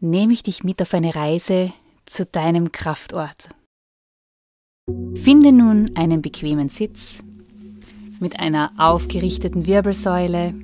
[0.00, 1.72] nehme ich dich mit auf eine Reise
[2.06, 3.50] zu deinem Kraftort.
[5.14, 7.22] Finde nun einen bequemen Sitz
[8.18, 10.54] mit einer aufgerichteten Wirbelsäule.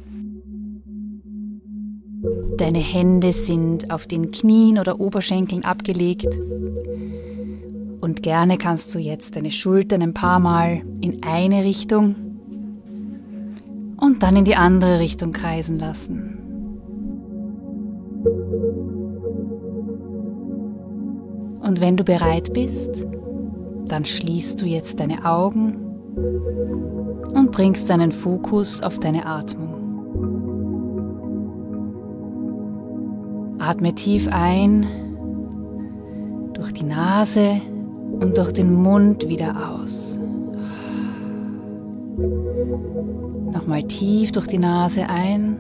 [2.57, 6.35] Deine Hände sind auf den Knien oder Oberschenkeln abgelegt.
[8.01, 12.17] Und gerne kannst du jetzt deine Schultern ein paar Mal in eine Richtung
[13.97, 16.36] und dann in die andere Richtung kreisen lassen.
[21.67, 23.05] Und wenn du bereit bist,
[23.87, 25.75] dann schließt du jetzt deine Augen
[27.35, 29.75] und bringst deinen Fokus auf deine Atmung.
[33.59, 34.87] Atme tief ein
[36.55, 37.61] durch die Nase
[38.21, 40.17] und durch den Mund wieder aus.
[43.53, 45.57] Nochmal tief durch die Nase ein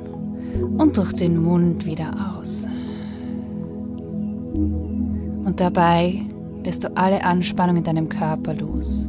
[0.78, 2.64] und durch den Mund wieder aus.
[5.46, 6.22] Und dabei
[6.64, 9.06] lässt du alle Anspannung in deinem Körper los.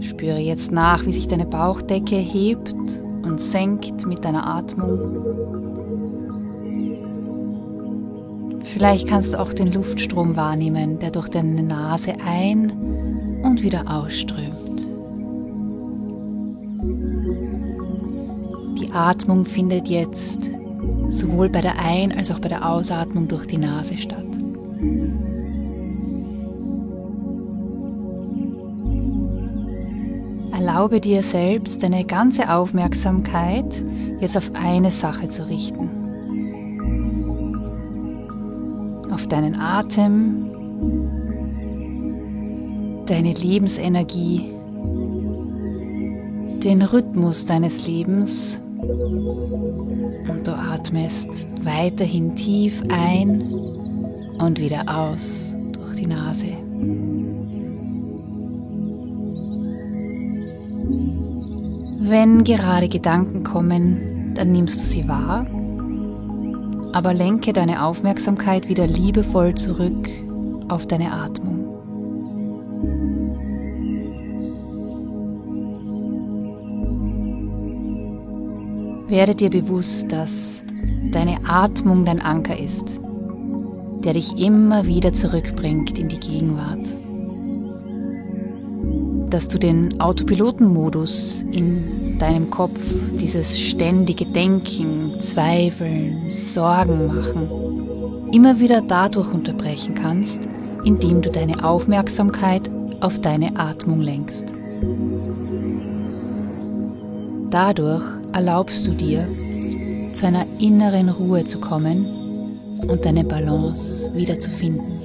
[0.00, 2.74] Spüre jetzt nach, wie sich deine Bauchdecke hebt
[3.22, 4.98] und senkt mit deiner Atmung.
[8.64, 12.72] Vielleicht kannst du auch den Luftstrom wahrnehmen, der durch deine Nase ein
[13.44, 14.82] und wieder ausströmt.
[18.80, 20.50] Die Atmung findet jetzt
[21.12, 24.26] sowohl bei der Ein- als auch bei der Ausatmung durch die Nase statt.
[30.52, 33.82] Erlaube dir selbst deine ganze Aufmerksamkeit
[34.20, 35.90] jetzt auf eine Sache zu richten.
[39.10, 40.48] Auf deinen Atem,
[43.06, 44.52] deine Lebensenergie,
[46.64, 48.62] den Rhythmus deines Lebens
[50.82, 53.40] atmest weiterhin tief ein
[54.40, 56.56] und wieder aus durch die Nase.
[62.00, 65.46] Wenn gerade Gedanken kommen, dann nimmst du sie wahr,
[66.92, 70.08] aber lenke deine Aufmerksamkeit wieder liebevoll zurück
[70.68, 71.62] auf deine Atmung.
[79.06, 80.61] Werde dir bewusst, dass
[81.12, 82.84] deine Atmung dein Anker ist,
[84.04, 86.86] der dich immer wieder zurückbringt in die Gegenwart.
[89.30, 92.80] Dass du den Autopilotenmodus in deinem Kopf,
[93.20, 100.40] dieses ständige Denken, Zweifeln, Sorgen machen, immer wieder dadurch unterbrechen kannst,
[100.84, 102.70] indem du deine Aufmerksamkeit
[103.00, 104.52] auf deine Atmung lenkst.
[107.50, 109.28] Dadurch erlaubst du dir,
[110.12, 112.06] zu einer inneren Ruhe zu kommen
[112.86, 115.02] und deine Balance wiederzufinden.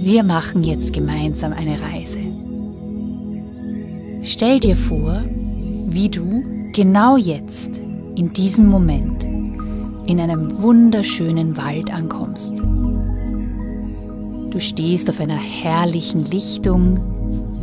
[0.00, 2.18] Wir machen jetzt gemeinsam eine Reise.
[4.22, 5.22] Stell dir vor,
[5.86, 6.42] wie du
[6.72, 7.80] genau jetzt,
[8.16, 12.58] in diesem Moment, in einem wunderschönen Wald ankommst.
[14.50, 17.00] Du stehst auf einer herrlichen Lichtung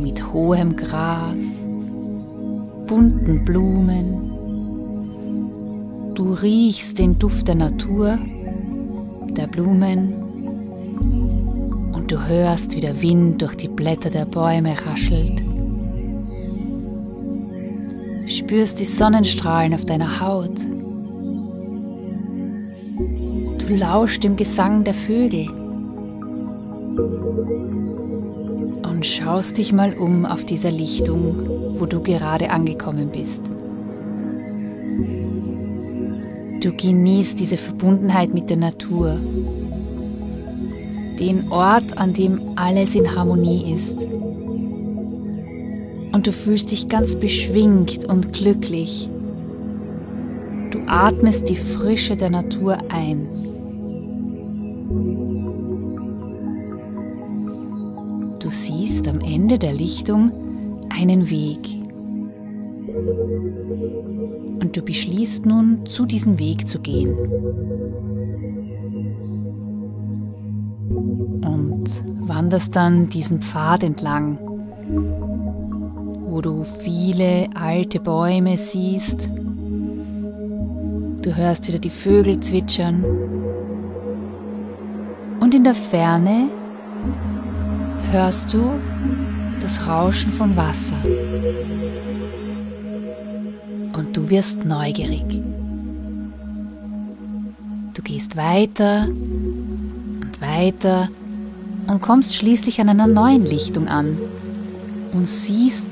[0.00, 1.40] mit hohem Gras,
[2.90, 4.32] bunten Blumen.
[6.16, 8.18] Du riechst den Duft der Natur,
[9.28, 10.12] der Blumen
[11.92, 15.40] und du hörst, wie der Wind durch die Blätter der Bäume raschelt.
[18.28, 20.58] Spürst die Sonnenstrahlen auf deiner Haut.
[23.58, 25.48] Du lauschst dem Gesang der Vögel
[28.82, 33.42] und schaust dich mal um auf dieser Lichtung, wo du gerade angekommen bist.
[36.62, 39.18] Du genießt diese Verbundenheit mit der Natur,
[41.18, 43.98] den Ort, an dem alles in Harmonie ist.
[46.12, 49.08] Und du fühlst dich ganz beschwingt und glücklich.
[50.70, 53.26] Du atmest die Frische der Natur ein.
[58.38, 60.49] Du siehst am Ende der Lichtung
[60.90, 61.80] einen Weg.
[64.60, 67.16] Und du beschließt nun, zu diesem Weg zu gehen.
[71.42, 71.88] Und
[72.28, 74.38] wanderst dann diesen Pfad entlang,
[76.26, 79.30] wo du viele alte Bäume siehst.
[81.22, 83.04] Du hörst wieder die Vögel zwitschern.
[85.40, 86.48] Und in der Ferne
[88.10, 88.72] hörst du
[89.60, 90.96] das Rauschen von Wasser
[93.92, 95.24] und du wirst neugierig.
[97.94, 101.08] Du gehst weiter und weiter
[101.86, 104.16] und kommst schließlich an einer neuen Lichtung an
[105.12, 105.86] und siehst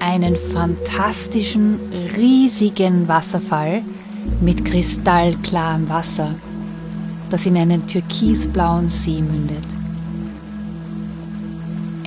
[0.00, 1.78] einen fantastischen,
[2.16, 3.82] riesigen Wasserfall
[4.40, 6.34] mit kristallklarem Wasser,
[7.30, 9.64] das in einen türkisblauen See mündet.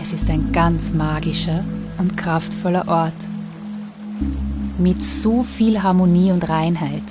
[0.10, 1.66] Es ist ein ganz magischer
[1.98, 3.28] und kraftvoller Ort
[4.78, 7.04] mit so viel Harmonie und Reinheit,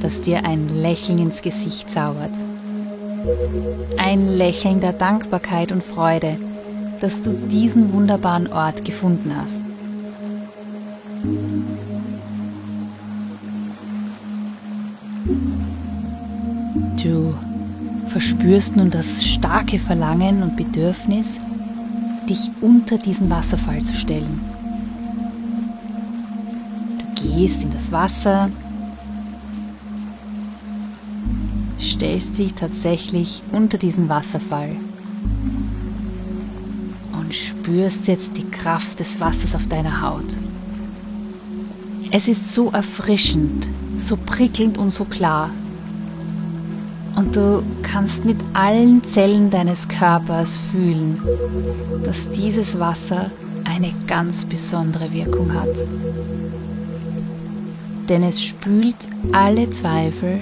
[0.00, 2.30] dass dir ein Lächeln ins Gesicht zaubert.
[3.98, 6.38] Ein Lächeln der Dankbarkeit und Freude,
[7.02, 9.60] dass du diesen wunderbaren Ort gefunden hast.
[17.04, 17.34] Du
[18.12, 21.38] verspürst nun das starke Verlangen und Bedürfnis,
[22.28, 24.40] dich unter diesen Wasserfall zu stellen
[27.22, 28.50] gehst in das Wasser,
[31.80, 34.76] stellst dich tatsächlich unter diesen Wasserfall
[37.12, 40.36] und spürst jetzt die Kraft des Wassers auf deiner Haut.
[42.10, 43.68] Es ist so erfrischend,
[43.98, 45.50] so prickelnd und so klar.
[47.16, 51.20] Und du kannst mit allen Zellen deines Körpers fühlen,
[52.04, 53.30] dass dieses Wasser
[53.64, 55.76] eine ganz besondere Wirkung hat
[58.12, 60.40] denn es spült alle Zweifel,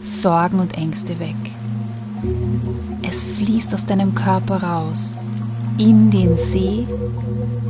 [0.00, 1.34] Sorgen und Ängste weg.
[3.02, 5.18] Es fließt aus deinem Körper raus,
[5.78, 6.86] in den See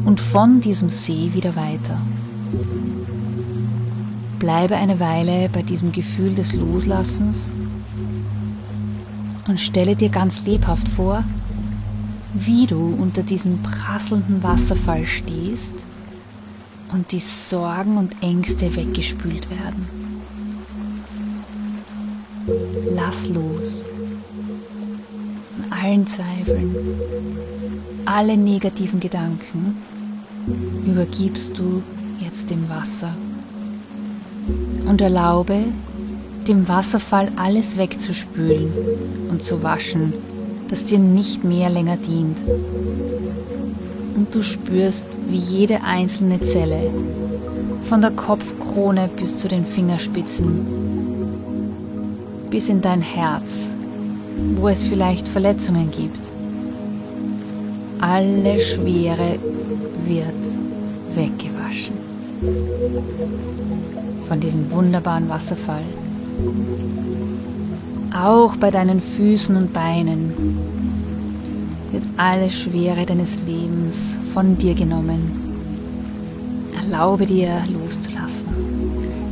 [0.05, 2.01] und von diesem See wieder weiter.
[4.39, 7.53] Bleibe eine Weile bei diesem Gefühl des Loslassens
[9.47, 11.25] und stelle dir ganz lebhaft vor,
[12.35, 15.75] wie du unter diesem prasselnden Wasserfall stehst
[16.93, 19.89] und die Sorgen und Ängste weggespült werden.
[22.95, 23.83] Lass los
[25.57, 26.75] von allen Zweifeln,
[28.05, 29.77] alle negativen Gedanken
[30.87, 31.83] übergibst du
[32.21, 33.17] jetzt dem Wasser
[34.87, 35.67] und erlaube
[36.49, 38.73] dem Wasserfall alles wegzuspülen
[39.31, 40.13] und zu waschen,
[40.69, 42.39] das dir nicht mehr länger dient
[44.21, 46.91] und du spürst, wie jede einzelne Zelle,
[47.85, 50.67] von der Kopfkrone bis zu den Fingerspitzen,
[52.51, 53.71] bis in dein Herz,
[54.57, 56.31] wo es vielleicht Verletzungen gibt,
[58.01, 59.39] alle Schwere
[60.05, 60.35] wird
[61.15, 61.95] weggewaschen
[64.29, 65.85] von diesem wunderbaren Wasserfall.
[68.15, 70.33] Auch bei deinen Füßen und Beinen
[71.93, 73.97] wird alle Schwere deines Lebens
[74.33, 75.51] von dir genommen.
[76.75, 78.49] Erlaube dir loszulassen.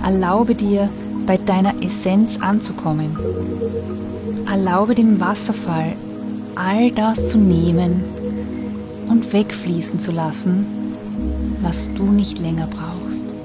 [0.03, 0.88] Erlaube dir
[1.27, 3.17] bei deiner Essenz anzukommen.
[4.47, 5.95] Erlaube dem Wasserfall
[6.55, 8.05] all das zu nehmen
[9.09, 10.67] und wegfließen zu lassen,
[11.62, 13.38] was du nicht länger brauchst.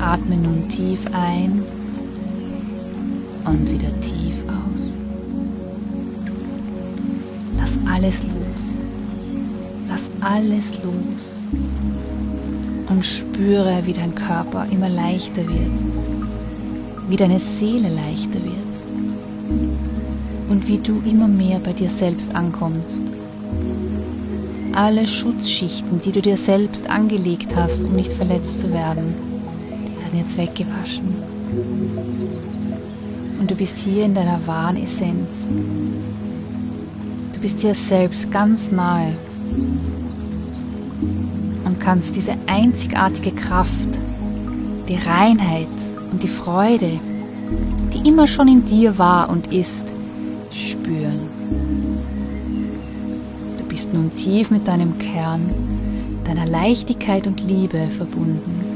[0.00, 1.62] Atme nun tief ein
[3.44, 4.98] und wieder tief aus.
[7.56, 8.78] Lass alles los.
[9.88, 11.36] Lass alles los.
[12.88, 15.78] Und spüre, wie dein Körper immer leichter wird.
[17.08, 18.56] Wie deine Seele leichter wird.
[20.48, 23.02] Und wie du immer mehr bei dir selbst ankommst.
[24.72, 29.29] Alle Schutzschichten, die du dir selbst angelegt hast, um nicht verletzt zu werden,
[30.10, 31.14] werden jetzt weggewaschen
[33.38, 35.48] und du bist hier in deiner wahren Essenz.
[37.32, 39.16] Du bist dir selbst ganz nahe
[41.64, 44.00] und kannst diese einzigartige Kraft,
[44.88, 45.68] die Reinheit
[46.10, 47.00] und die Freude,
[47.94, 49.86] die immer schon in dir war und ist,
[50.50, 51.20] spüren.
[53.58, 55.50] Du bist nun tief mit deinem Kern,
[56.24, 58.69] deiner Leichtigkeit und Liebe verbunden.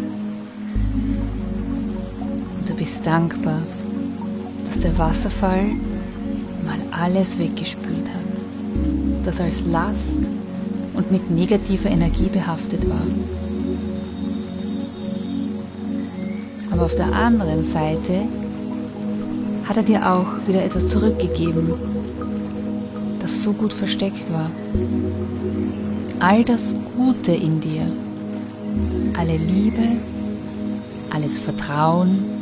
[3.05, 3.63] Dankbar,
[4.67, 5.65] dass der Wasserfall
[6.65, 10.19] mal alles weggespült hat, das als Last
[10.95, 13.07] und mit negativer Energie behaftet war.
[16.71, 18.27] Aber auf der anderen Seite
[19.65, 21.73] hat er dir auch wieder etwas zurückgegeben,
[23.21, 24.51] das so gut versteckt war.
[26.21, 27.91] All das Gute in dir,
[29.19, 29.83] alle Liebe,
[31.11, 32.34] alles Vertrauen,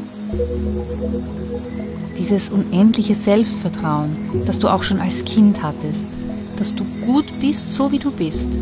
[2.18, 6.06] dieses unendliche Selbstvertrauen, das du auch schon als Kind hattest,
[6.56, 8.52] dass du gut bist, so wie du bist.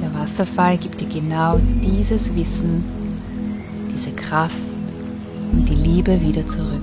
[0.00, 2.84] Der Wasserfall gibt dir genau dieses Wissen,
[3.94, 4.56] diese Kraft
[5.52, 6.82] und die Liebe wieder zurück.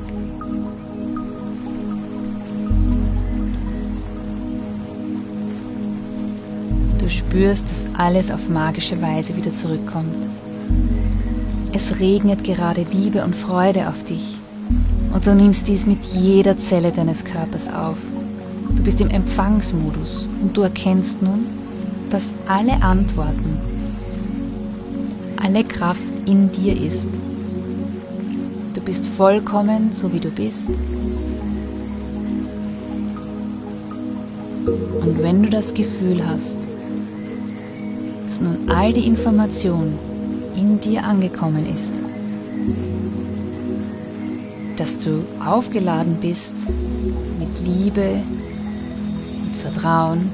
[6.97, 10.38] Du spürst, dass alles auf magische Weise wieder zurückkommt.
[11.71, 14.37] Es regnet gerade Liebe und Freude auf dich
[15.13, 17.97] und du nimmst dies mit jeder Zelle deines Körpers auf.
[18.75, 21.45] Du bist im Empfangsmodus und du erkennst nun,
[22.09, 23.59] dass alle Antworten,
[25.37, 27.07] alle Kraft in dir ist.
[28.73, 30.69] Du bist vollkommen so wie du bist.
[34.65, 36.57] Und wenn du das Gefühl hast,
[38.27, 39.93] dass nun all die Information
[40.59, 41.91] in dir angekommen ist,
[44.75, 46.53] dass du aufgeladen bist
[47.39, 48.21] mit Liebe,
[49.45, 50.29] mit Vertrauen.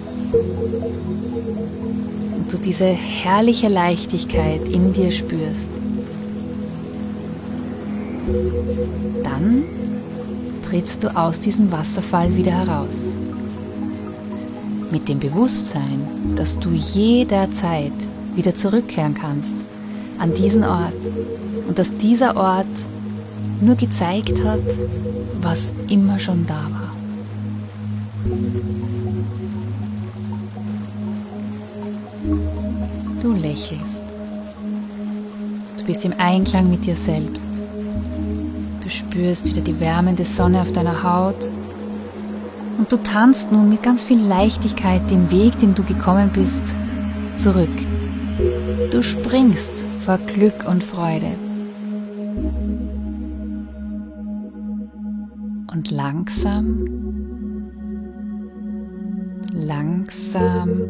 [2.35, 5.69] Und du diese herrliche Leichtigkeit in dir spürst,
[9.23, 9.63] dann
[10.67, 13.11] trittst du aus diesem Wasserfall wieder heraus.
[14.91, 16.01] Mit dem Bewusstsein,
[16.35, 17.93] dass du jederzeit
[18.35, 19.55] wieder zurückkehren kannst
[20.19, 20.93] an diesen Ort
[21.67, 22.65] und dass dieser Ort
[23.61, 24.59] nur gezeigt hat,
[25.41, 26.91] was immer schon da war.
[33.21, 34.03] Du lächelst.
[35.77, 37.49] Du bist im Einklang mit dir selbst.
[38.81, 41.49] Du spürst wieder die wärmende Sonne auf deiner Haut
[42.77, 46.75] und du tanzt nun mit ganz viel Leichtigkeit den Weg, den du gekommen bist,
[47.35, 47.69] zurück.
[48.91, 51.35] Du springst vor Glück und Freude.
[55.71, 56.85] Und langsam,
[59.51, 60.83] langsam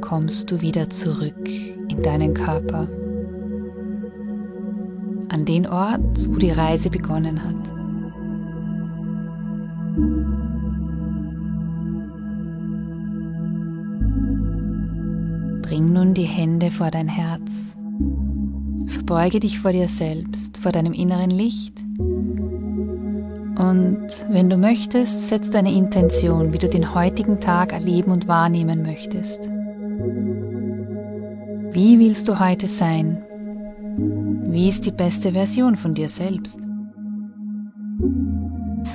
[0.00, 1.48] kommst du wieder zurück
[1.88, 2.86] in deinen Körper
[5.28, 7.75] an den Ort, wo die Reise begonnen hat.
[15.76, 17.52] Bring nun die Hände vor dein Herz.
[18.86, 21.78] Verbeuge dich vor dir selbst, vor deinem inneren Licht.
[23.58, 28.80] Und wenn du möchtest, setz deine Intention, wie du den heutigen Tag erleben und wahrnehmen
[28.84, 29.50] möchtest.
[31.72, 33.22] Wie willst du heute sein?
[34.48, 36.58] Wie ist die beste Version von dir selbst?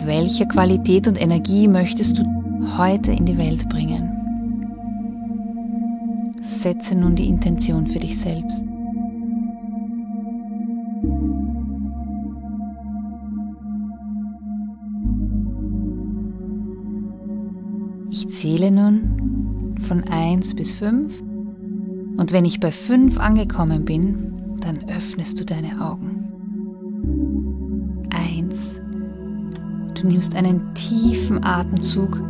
[0.04, 2.24] Welche Qualität und Energie möchtest du
[2.76, 4.11] heute in die Welt bringen?
[6.62, 8.64] Setze nun die Intention für dich selbst.
[18.12, 21.20] Ich zähle nun von 1 bis 5
[22.18, 26.28] und wenn ich bei 5 angekommen bin, dann öffnest du deine Augen.
[28.12, 28.80] Eins.
[29.96, 32.22] Du nimmst einen tiefen Atemzug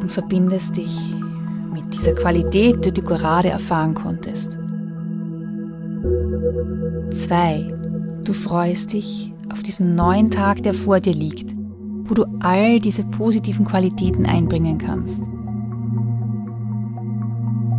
[0.00, 1.19] und verbindest dich
[1.72, 4.58] mit dieser Qualität, die du gerade erfahren konntest.
[7.10, 7.72] Zwei.
[8.24, 11.54] Du freust dich auf diesen neuen Tag, der vor dir liegt,
[12.04, 15.22] wo du all diese positiven Qualitäten einbringen kannst.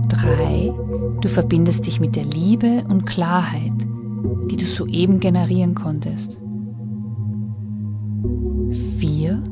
[0.10, 0.74] Drei.
[1.22, 3.74] Du verbindest dich mit der Liebe und Klarheit,
[4.50, 6.40] die du soeben generieren konntest.
[8.98, 9.44] 4.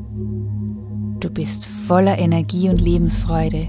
[1.20, 3.68] Du bist voller Energie und Lebensfreude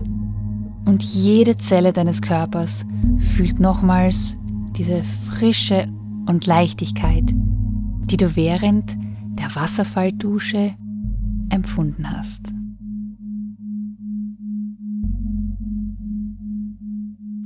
[0.85, 2.85] und jede Zelle deines Körpers
[3.19, 4.37] fühlt nochmals
[4.77, 5.87] diese Frische
[6.27, 7.31] und Leichtigkeit,
[8.05, 8.95] die du während
[9.39, 10.75] der Wasserfalldusche
[11.49, 12.51] empfunden hast.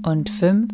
[0.05, 0.71] und fünf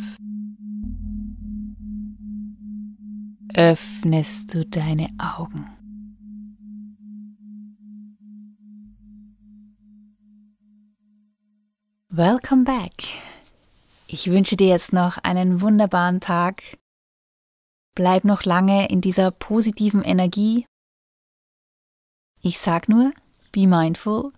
[3.53, 5.65] öffnest du deine Augen.
[12.13, 12.91] Welcome back.
[14.05, 16.61] Ich wünsche dir jetzt noch einen wunderbaren Tag.
[17.95, 20.65] Bleib noch lange in dieser positiven Energie.
[22.41, 23.11] Ich sag nur,
[23.53, 24.33] be mindful,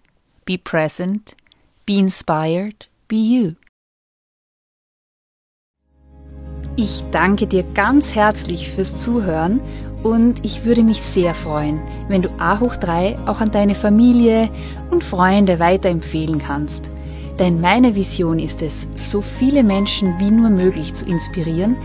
[0.45, 1.35] be present,
[1.87, 3.53] be inspired, be you.
[6.75, 9.59] Ich danke dir ganz herzlich fürs Zuhören
[10.03, 14.51] und ich würde mich sehr freuen, wenn du A hoch 3 auch an deine Familie
[14.91, 16.92] und Freunde weiterempfehlen kannst.
[17.39, 21.75] Denn meine Vision ist es, so viele Menschen wie nur möglich zu inspirieren,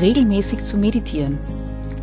[0.00, 1.38] regelmäßig zu meditieren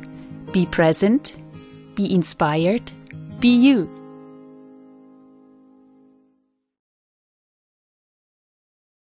[0.52, 1.34] be present,
[1.96, 2.92] be inspired,
[3.40, 4.03] be you.